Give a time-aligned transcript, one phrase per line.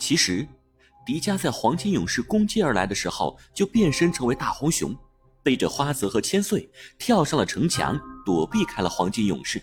[0.00, 0.48] 其实，
[1.04, 4.96] 迪迦在黄金勇士攻击而来的时候，就变身成为大红熊，
[5.42, 9.62] 背着花泽和千岁跳上了城墙，躲避开了黄金勇士。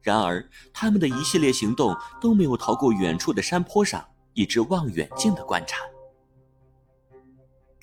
[0.00, 5.82] 然而，他们的一系列行动都没有逃过远处的山坡上一只望远镜的观察。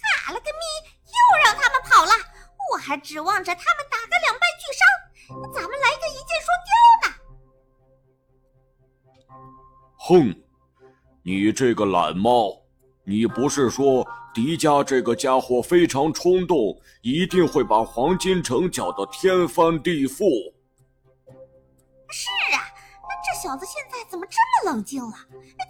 [0.02, 0.64] 卡了个咪，
[1.06, 2.12] 又让他们跑了！
[2.74, 6.72] 我还指望着他们打个两败俱伤，咱们来个一箭双雕
[7.04, 7.14] 呢！
[10.00, 10.43] 哼，
[11.26, 12.52] 你这个懒猫，
[13.06, 20.52] 你不是说迪迦这个家伙非常冲动，一定会把黄金城搅得天翻地覆？
[22.10, 22.60] 是啊，
[23.24, 25.14] 这小子现在怎么这么冷静了？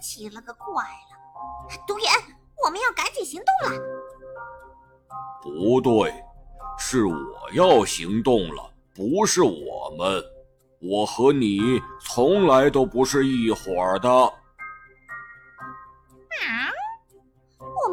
[0.02, 1.76] 奇了个怪了！
[1.86, 2.10] 独眼，
[2.64, 3.80] 我们要赶紧行动了。
[5.40, 6.12] 不对，
[6.76, 7.14] 是我
[7.52, 10.20] 要行动了，不是我们。
[10.80, 14.32] 我和你从来都不是一伙的。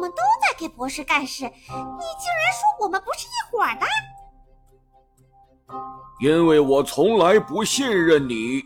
[0.02, 3.86] 们都在给博士干事，你竟然说我们不是一伙的？
[6.20, 8.64] 因为我从来不信任你。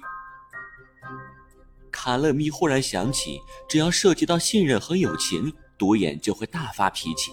[1.93, 3.39] 卡勒咪忽然想起，
[3.69, 7.33] 只要涉及到信任和友情，独眼就会大发脾气。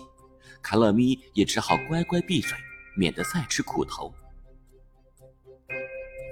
[0.61, 2.57] 卡勒咪也只好乖乖闭嘴，
[2.97, 4.13] 免得再吃苦头。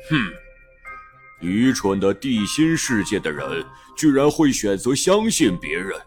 [0.10, 0.17] 哼，
[1.40, 5.98] 愚蠢的地心世界的人居然会选择相信别人，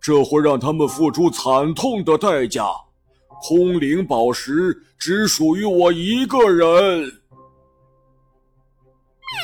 [0.00, 2.64] 这会让他们付出惨痛的代价。
[3.42, 7.22] 空灵宝石只属于我一个人。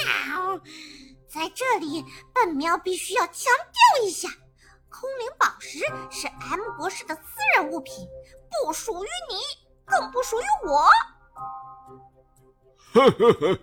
[0.05, 0.61] 喵
[1.27, 4.29] 在这里，本喵必须要强调一下：
[4.91, 5.79] 空灵宝石
[6.11, 7.21] 是 M 博士的私
[7.55, 7.95] 人物品，
[8.65, 9.37] 不属于你，
[9.85, 10.89] 更不属于我。
[12.93, 13.59] 呵呵呵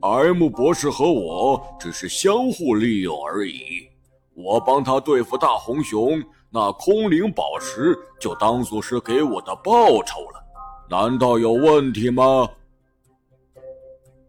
[0.00, 3.88] ，M 博士和我只是相互利用而已。
[4.34, 10.44] 我帮他对付大红熊，那空灵宝石就当做是给我的报酬了，
[10.90, 12.48] 难道有问题吗？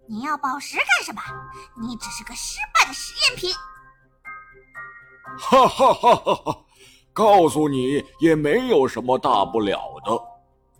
[0.07, 1.21] 你要宝石干什么？
[1.81, 3.51] 你只是个失败的实验品。
[5.39, 6.57] 哈哈哈哈哈！
[7.11, 10.11] 告诉你也没有什么大不了的。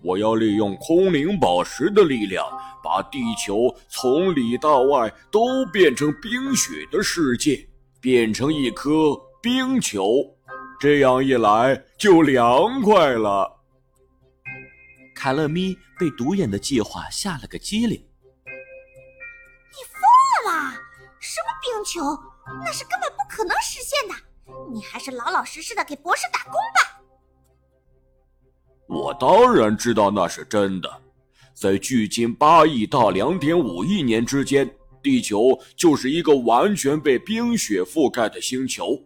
[0.04, 2.48] 我要利用空灵宝石的力量，
[2.84, 7.68] 把地球从里到外都变成冰雪的世界，
[8.06, 10.24] 变成一颗冰球。
[10.80, 13.52] 这样一来就凉快了。
[15.16, 17.98] 凯勒咪被独眼的计划吓了个机灵。
[18.46, 20.04] 你疯
[20.46, 20.80] 了啦
[21.20, 22.00] 什么冰球？
[22.64, 24.14] 那是根本不可能实现的！
[24.72, 27.02] 你还是老老实实的给博士打工吧。
[28.88, 31.02] 我当然知道那是真的。
[31.56, 34.72] 在距今八亿到两点五亿年之间，
[35.06, 39.00] 地球就是一个完全被冰雪覆盖的星球，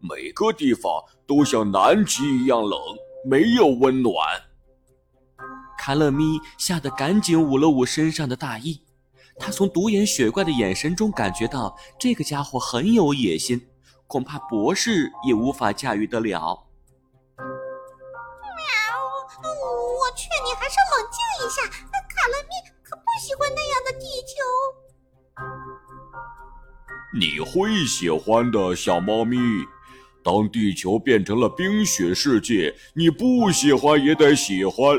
[0.00, 0.90] 每个地方
[1.26, 2.80] 都像南极一样冷，
[3.28, 4.16] 没有温暖。
[5.78, 8.80] 卡勒咪吓得赶紧捂了捂身上的大衣。
[9.38, 13.60] 他从独眼雪怪的眼神中感觉到，这个家伙很有野心，
[14.06, 16.66] 恐怕博士也无法驾驭得了。
[17.36, 17.44] 喵！
[19.42, 22.52] 我劝你还是冷静一下，卡勒咪
[22.82, 23.71] 可不喜欢那样
[27.14, 29.38] 你会喜欢的，小猫咪。
[30.24, 34.98] 当地球变成了冰雪世界，你不喜欢也得喜欢。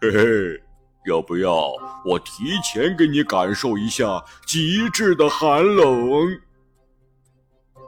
[0.00, 0.62] 嘿嘿。
[1.06, 1.72] 要不要
[2.04, 6.38] 我提前给你感受一下极致的寒冷？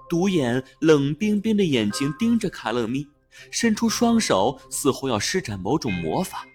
[0.09, 3.06] 独眼冷冰冰的眼睛盯着卡勒咪，
[3.51, 6.47] 伸出双手，似乎要施展某种魔法，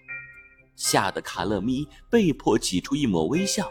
[0.74, 3.70] 吓得卡勒咪被迫挤出一抹微笑。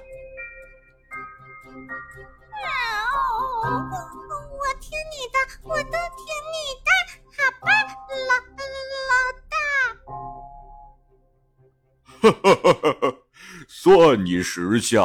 [3.69, 6.55] 我听你的，我都听你
[6.85, 6.89] 的，
[7.35, 7.67] 好吧，
[8.27, 8.31] 老
[9.09, 9.13] 老
[9.51, 9.55] 大。
[12.21, 13.03] 哈哈哈哈！
[13.67, 14.95] 算你识相。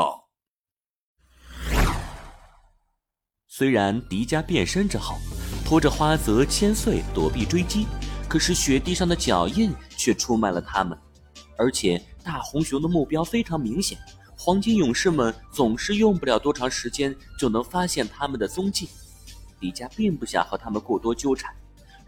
[3.49, 5.17] 虽然迪迦变身之后，
[5.65, 7.87] 拖着花泽、千岁躲避追击，
[8.29, 10.97] 可是雪地上的脚印却出卖了他们。
[11.59, 13.99] 而且大红熊的目标非常明显，
[14.45, 18.89] 黄金勇士们总是用不了多长时间就能发现他们的踪迹。
[19.61, 21.55] 迪迦并不想和他们过多纠缠。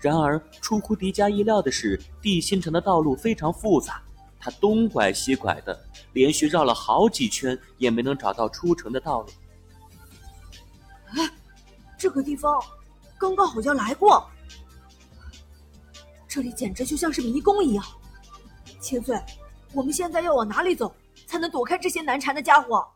[0.01, 4.03] 然而出乎迪迦意料的是，地心城的道路非常复杂。
[4.41, 5.81] 他东拐西拐的，
[6.13, 9.29] 连续绕了好几圈，也没能找到出城的道路。
[11.17, 11.31] 哎，
[11.97, 12.61] 这个地方
[13.17, 14.29] 刚刚好像来过，
[16.27, 17.85] 这里简直就像是迷宫一样。
[18.81, 19.17] 千岁，
[19.73, 20.93] 我们现在要往哪里走，
[21.35, 22.94] 才能躲开这些难缠的家伙？